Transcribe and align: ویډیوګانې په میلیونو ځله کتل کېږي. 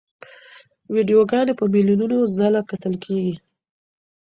ویډیوګانې 0.93 1.53
په 1.59 1.65
میلیونو 1.73 2.17
ځله 2.35 2.61
کتل 2.69 2.93
کېږي. 3.03 3.35